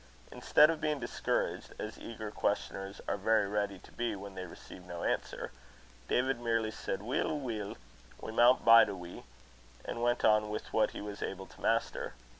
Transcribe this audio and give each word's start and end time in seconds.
Instead 0.31 0.71
of 0.71 0.81
being 0.81 0.99
discouraged, 0.99 1.73
as 1.77 1.99
eager 1.99 2.31
questioners 2.31 3.01
are 3.07 3.17
very 3.17 3.47
ready 3.47 3.77
to 3.77 3.91
be 3.91 4.15
when 4.15 4.33
they 4.33 4.45
receive 4.47 4.81
no 4.83 5.03
answer, 5.03 5.51
David 6.07 6.39
merely 6.39 6.71
said, 6.71 7.03
"Weel, 7.03 7.37
weel, 7.37 7.77
we 8.19 8.31
maun 8.31 8.63
bide 8.65 8.89
a 8.89 8.95
wee," 8.95 9.21
and 9.85 10.01
went 10.01 10.25
on 10.25 10.49
with 10.49 10.73
what 10.73 10.89
he 10.89 11.01
was 11.01 11.21
able 11.21 11.45
to 11.45 11.61
master. 11.61 12.13